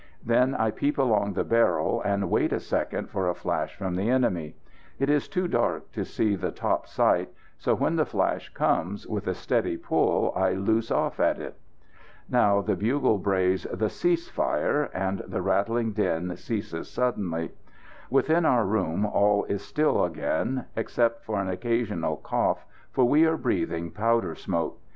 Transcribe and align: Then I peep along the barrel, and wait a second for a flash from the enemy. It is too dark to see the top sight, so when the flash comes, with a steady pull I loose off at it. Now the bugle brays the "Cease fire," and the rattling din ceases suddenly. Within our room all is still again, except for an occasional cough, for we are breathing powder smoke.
Then 0.25 0.55
I 0.55 0.71
peep 0.71 0.97
along 0.97 1.33
the 1.33 1.43
barrel, 1.43 2.01
and 2.01 2.31
wait 2.31 2.51
a 2.53 2.59
second 2.59 3.11
for 3.11 3.29
a 3.29 3.35
flash 3.35 3.75
from 3.75 3.93
the 3.95 4.09
enemy. 4.09 4.55
It 4.97 5.11
is 5.11 5.27
too 5.27 5.47
dark 5.47 5.91
to 5.91 6.03
see 6.05 6.35
the 6.35 6.49
top 6.49 6.87
sight, 6.87 7.29
so 7.59 7.75
when 7.75 7.97
the 7.97 8.05
flash 8.07 8.49
comes, 8.51 9.05
with 9.05 9.27
a 9.27 9.35
steady 9.35 9.77
pull 9.77 10.33
I 10.35 10.53
loose 10.53 10.89
off 10.89 11.19
at 11.19 11.37
it. 11.37 11.55
Now 12.27 12.61
the 12.61 12.75
bugle 12.75 13.19
brays 13.19 13.67
the 13.71 13.89
"Cease 13.91 14.27
fire," 14.27 14.89
and 14.91 15.19
the 15.19 15.43
rattling 15.43 15.91
din 15.91 16.35
ceases 16.35 16.89
suddenly. 16.89 17.51
Within 18.09 18.43
our 18.43 18.65
room 18.65 19.05
all 19.05 19.43
is 19.43 19.61
still 19.61 20.03
again, 20.03 20.65
except 20.75 21.23
for 21.23 21.39
an 21.39 21.47
occasional 21.47 22.17
cough, 22.17 22.65
for 22.91 23.05
we 23.05 23.25
are 23.27 23.37
breathing 23.37 23.91
powder 23.91 24.33
smoke. 24.33 24.81